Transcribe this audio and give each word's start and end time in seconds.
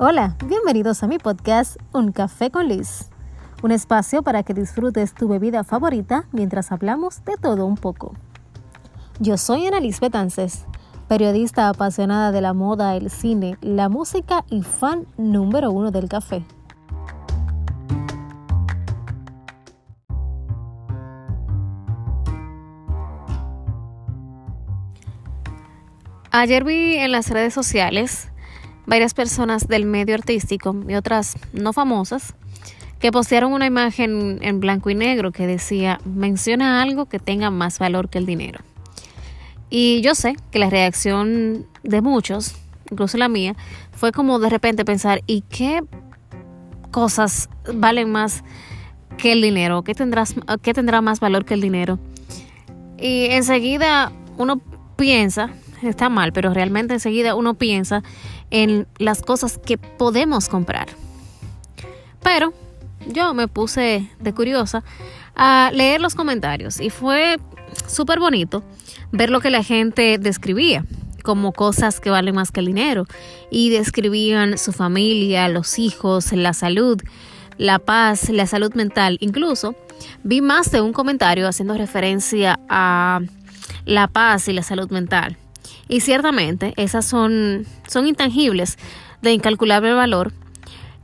Hola, 0.00 0.36
bienvenidos 0.44 1.02
a 1.02 1.06
mi 1.06 1.18
podcast 1.18 1.76
Un 1.92 2.12
Café 2.12 2.50
con 2.50 2.68
Liz, 2.68 3.08
un 3.62 3.72
espacio 3.72 4.22
para 4.22 4.42
que 4.42 4.52
disfrutes 4.52 5.14
tu 5.14 5.28
bebida 5.28 5.64
favorita 5.64 6.26
mientras 6.32 6.72
hablamos 6.72 7.24
de 7.24 7.36
todo 7.38 7.64
un 7.64 7.76
poco. 7.76 8.12
Yo 9.18 9.38
soy 9.38 9.66
Ana 9.66 9.80
Liz 9.80 10.00
Betances, 10.00 10.66
periodista 11.08 11.70
apasionada 11.70 12.32
de 12.32 12.42
la 12.42 12.52
moda, 12.52 12.96
el 12.96 13.08
cine, 13.08 13.56
la 13.62 13.88
música 13.88 14.44
y 14.50 14.62
fan 14.62 15.06
número 15.16 15.70
uno 15.70 15.90
del 15.90 16.08
café. 16.10 16.44
Ayer 26.40 26.62
vi 26.62 26.94
en 26.94 27.10
las 27.10 27.30
redes 27.30 27.52
sociales 27.52 28.28
varias 28.86 29.12
personas 29.12 29.66
del 29.66 29.86
medio 29.86 30.14
artístico 30.14 30.72
y 30.88 30.94
otras 30.94 31.36
no 31.52 31.72
famosas 31.72 32.36
que 33.00 33.10
postearon 33.10 33.52
una 33.52 33.66
imagen 33.66 34.38
en 34.40 34.60
blanco 34.60 34.88
y 34.88 34.94
negro 34.94 35.32
que 35.32 35.48
decía, 35.48 35.98
menciona 36.04 36.80
algo 36.80 37.06
que 37.06 37.18
tenga 37.18 37.50
más 37.50 37.80
valor 37.80 38.08
que 38.08 38.18
el 38.18 38.26
dinero. 38.26 38.60
Y 39.68 40.00
yo 40.00 40.14
sé 40.14 40.36
que 40.52 40.60
la 40.60 40.70
reacción 40.70 41.66
de 41.82 42.02
muchos, 42.02 42.54
incluso 42.88 43.18
la 43.18 43.28
mía, 43.28 43.56
fue 43.90 44.12
como 44.12 44.38
de 44.38 44.48
repente 44.48 44.84
pensar, 44.84 45.22
¿y 45.26 45.40
qué 45.40 45.82
cosas 46.92 47.50
valen 47.74 48.12
más 48.12 48.44
que 49.16 49.32
el 49.32 49.42
dinero? 49.42 49.82
¿Qué, 49.82 49.92
tendrás, 49.92 50.36
qué 50.62 50.72
tendrá 50.72 51.00
más 51.00 51.18
valor 51.18 51.44
que 51.44 51.54
el 51.54 51.60
dinero? 51.60 51.98
Y 52.96 53.24
enseguida 53.24 54.12
uno 54.36 54.60
piensa, 54.94 55.50
está 55.82 56.08
mal, 56.08 56.32
pero 56.32 56.52
realmente 56.52 56.94
enseguida 56.94 57.34
uno 57.34 57.54
piensa 57.54 58.02
en 58.50 58.86
las 58.98 59.22
cosas 59.22 59.58
que 59.58 59.78
podemos 59.78 60.48
comprar. 60.48 60.88
Pero 62.22 62.52
yo 63.06 63.34
me 63.34 63.48
puse 63.48 64.10
de 64.20 64.34
curiosa 64.34 64.82
a 65.34 65.70
leer 65.72 66.00
los 66.00 66.14
comentarios 66.14 66.80
y 66.80 66.90
fue 66.90 67.36
súper 67.86 68.18
bonito 68.18 68.62
ver 69.12 69.30
lo 69.30 69.40
que 69.40 69.50
la 69.50 69.62
gente 69.62 70.18
describía 70.18 70.84
como 71.22 71.52
cosas 71.52 72.00
que 72.00 72.10
valen 72.10 72.34
más 72.34 72.52
que 72.52 72.60
el 72.60 72.66
dinero 72.66 73.04
y 73.50 73.70
describían 73.70 74.56
su 74.56 74.72
familia, 74.72 75.48
los 75.48 75.78
hijos, 75.78 76.32
la 76.32 76.54
salud, 76.54 77.00
la 77.58 77.78
paz, 77.78 78.30
la 78.30 78.46
salud 78.46 78.72
mental. 78.74 79.18
Incluso 79.20 79.74
vi 80.22 80.40
más 80.40 80.70
de 80.70 80.80
un 80.80 80.92
comentario 80.92 81.46
haciendo 81.46 81.74
referencia 81.74 82.58
a 82.68 83.20
la 83.84 84.08
paz 84.08 84.48
y 84.48 84.52
la 84.52 84.62
salud 84.62 84.90
mental. 84.90 85.36
Y 85.88 86.00
ciertamente 86.00 86.74
esas 86.76 87.06
son, 87.06 87.66
son 87.86 88.06
intangibles 88.06 88.76
de 89.22 89.32
incalculable 89.32 89.92
valor. 89.92 90.32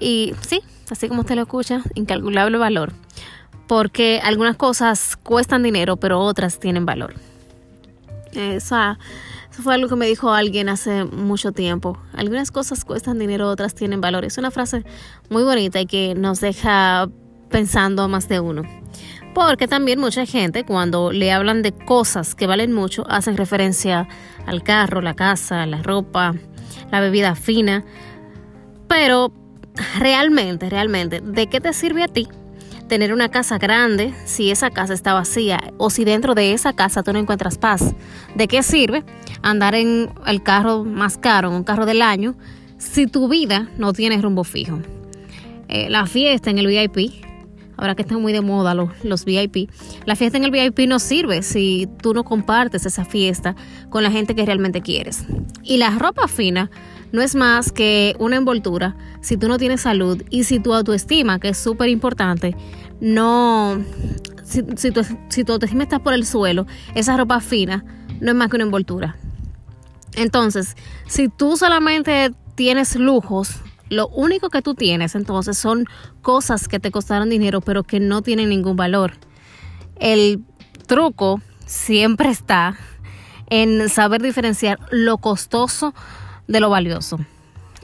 Y 0.00 0.34
sí, 0.40 0.62
así 0.90 1.08
como 1.08 1.20
usted 1.20 1.36
lo 1.36 1.42
escucha, 1.42 1.82
incalculable 1.94 2.56
valor. 2.58 2.92
Porque 3.66 4.20
algunas 4.22 4.56
cosas 4.56 5.16
cuestan 5.16 5.62
dinero, 5.62 5.96
pero 5.96 6.20
otras 6.20 6.58
tienen 6.58 6.86
valor. 6.86 7.14
Esa, 8.32 8.98
eso 9.52 9.62
fue 9.62 9.74
algo 9.74 9.88
que 9.88 9.96
me 9.96 10.06
dijo 10.06 10.32
alguien 10.32 10.68
hace 10.68 11.04
mucho 11.04 11.52
tiempo. 11.52 11.98
Algunas 12.14 12.50
cosas 12.50 12.84
cuestan 12.84 13.18
dinero, 13.18 13.48
otras 13.48 13.74
tienen 13.74 14.00
valor. 14.00 14.24
Es 14.24 14.38
una 14.38 14.50
frase 14.50 14.84
muy 15.28 15.42
bonita 15.42 15.80
y 15.80 15.86
que 15.86 16.14
nos 16.14 16.40
deja 16.40 17.08
pensando 17.50 18.02
a 18.02 18.08
más 18.08 18.28
de 18.28 18.40
uno. 18.40 18.62
Porque 19.34 19.68
también 19.68 20.00
mucha 20.00 20.26
gente 20.26 20.64
cuando 20.64 21.12
le 21.12 21.30
hablan 21.32 21.62
de 21.62 21.72
cosas 21.72 22.34
que 22.34 22.46
valen 22.46 22.72
mucho 22.72 23.04
hacen 23.08 23.36
referencia 23.36 24.08
al 24.46 24.62
carro, 24.62 25.00
la 25.00 25.14
casa, 25.14 25.66
la 25.66 25.82
ropa, 25.82 26.34
la 26.90 27.00
bebida 27.00 27.34
fina. 27.34 27.84
Pero 28.88 29.32
realmente, 29.98 30.68
realmente, 30.68 31.20
¿de 31.20 31.46
qué 31.46 31.60
te 31.60 31.72
sirve 31.72 32.02
a 32.02 32.08
ti 32.08 32.28
tener 32.88 33.12
una 33.12 33.28
casa 33.28 33.56
grande 33.58 34.12
si 34.24 34.50
esa 34.50 34.70
casa 34.70 34.94
está 34.94 35.14
vacía 35.14 35.60
o 35.78 35.90
si 35.90 36.04
dentro 36.04 36.34
de 36.34 36.52
esa 36.52 36.72
casa 36.72 37.04
tú 37.04 37.12
no 37.12 37.20
encuentras 37.20 37.56
paz? 37.56 37.94
¿De 38.34 38.48
qué 38.48 38.64
sirve 38.64 39.04
andar 39.42 39.76
en 39.76 40.10
el 40.26 40.42
carro 40.42 40.84
más 40.84 41.18
caro, 41.18 41.50
en 41.50 41.54
un 41.54 41.64
carro 41.64 41.86
del 41.86 42.02
año, 42.02 42.34
si 42.78 43.06
tu 43.06 43.28
vida 43.28 43.68
no 43.78 43.92
tiene 43.92 44.20
rumbo 44.20 44.42
fijo? 44.42 44.80
Eh, 45.68 45.88
la 45.88 46.06
fiesta 46.06 46.50
en 46.50 46.58
el 46.58 46.66
VIP 46.66 47.29
ahora 47.80 47.94
que 47.94 48.02
están 48.02 48.20
muy 48.20 48.32
de 48.32 48.42
moda 48.42 48.74
los, 48.74 48.90
los 49.02 49.24
VIP, 49.24 49.70
la 50.04 50.14
fiesta 50.14 50.38
en 50.38 50.44
el 50.44 50.50
VIP 50.50 50.80
no 50.86 50.98
sirve 50.98 51.42
si 51.42 51.88
tú 52.02 52.14
no 52.14 52.24
compartes 52.24 52.86
esa 52.86 53.04
fiesta 53.04 53.56
con 53.88 54.02
la 54.02 54.10
gente 54.10 54.34
que 54.34 54.44
realmente 54.44 54.82
quieres. 54.82 55.24
Y 55.62 55.78
la 55.78 55.90
ropa 55.98 56.28
fina 56.28 56.70
no 57.12 57.22
es 57.22 57.34
más 57.34 57.72
que 57.72 58.14
una 58.18 58.36
envoltura 58.36 58.96
si 59.20 59.36
tú 59.36 59.48
no 59.48 59.58
tienes 59.58 59.80
salud 59.80 60.22
y 60.30 60.44
si 60.44 60.60
tu 60.60 60.74
autoestima, 60.74 61.38
que 61.40 61.48
es 61.48 61.58
súper 61.58 61.88
importante, 61.88 62.54
no... 63.00 63.82
Si, 64.44 64.64
si, 64.76 64.90
tu, 64.90 65.02
si 65.28 65.44
tu 65.44 65.52
autoestima 65.52 65.84
está 65.84 66.00
por 66.00 66.12
el 66.12 66.26
suelo, 66.26 66.66
esa 66.96 67.16
ropa 67.16 67.40
fina 67.40 67.84
no 68.20 68.30
es 68.30 68.36
más 68.36 68.48
que 68.48 68.56
una 68.56 68.64
envoltura. 68.64 69.16
Entonces, 70.16 70.76
si 71.06 71.28
tú 71.28 71.56
solamente 71.56 72.32
tienes 72.56 72.96
lujos, 72.96 73.60
lo 73.90 74.08
único 74.08 74.48
que 74.48 74.62
tú 74.62 74.74
tienes 74.74 75.14
entonces 75.14 75.58
son 75.58 75.84
cosas 76.22 76.68
que 76.68 76.80
te 76.80 76.90
costaron 76.90 77.28
dinero 77.28 77.60
pero 77.60 77.82
que 77.82 78.00
no 78.00 78.22
tienen 78.22 78.48
ningún 78.48 78.76
valor. 78.76 79.14
El 79.96 80.42
truco 80.86 81.42
siempre 81.66 82.30
está 82.30 82.78
en 83.50 83.88
saber 83.88 84.22
diferenciar 84.22 84.78
lo 84.90 85.18
costoso 85.18 85.92
de 86.48 86.60
lo 86.60 86.70
valioso. 86.70 87.18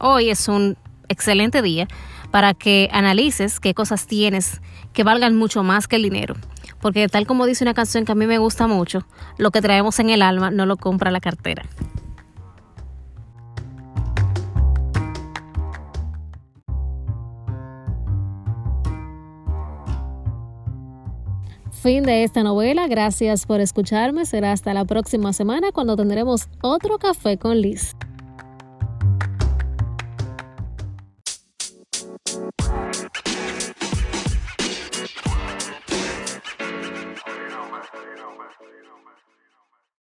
Hoy 0.00 0.30
es 0.30 0.48
un 0.48 0.76
excelente 1.08 1.62
día 1.62 1.86
para 2.30 2.54
que 2.54 2.88
analices 2.92 3.60
qué 3.60 3.74
cosas 3.74 4.06
tienes 4.06 4.60
que 4.92 5.04
valgan 5.04 5.36
mucho 5.36 5.62
más 5.62 5.86
que 5.86 5.96
el 5.96 6.02
dinero. 6.02 6.34
Porque 6.80 7.08
tal 7.08 7.26
como 7.26 7.46
dice 7.46 7.62
una 7.62 7.74
canción 7.74 8.04
que 8.04 8.12
a 8.12 8.14
mí 8.14 8.26
me 8.26 8.38
gusta 8.38 8.66
mucho, 8.66 9.06
lo 9.36 9.50
que 9.50 9.60
traemos 9.60 9.98
en 9.98 10.10
el 10.10 10.22
alma 10.22 10.50
no 10.50 10.64
lo 10.64 10.76
compra 10.76 11.10
la 11.10 11.20
cartera. 11.20 11.64
Fin 21.82 22.02
de 22.02 22.24
esta 22.24 22.42
novela. 22.42 22.88
Gracias 22.88 23.46
por 23.46 23.62
escucharme. 23.62 24.26
Será 24.26 24.52
hasta 24.52 24.74
la 24.74 24.84
próxima 24.84 25.32
semana 25.32 25.72
cuando 25.72 25.96
tendremos 25.96 26.46
otro 26.60 26.98
café 26.98 27.38
con 27.38 27.58
Liz. 27.58 27.96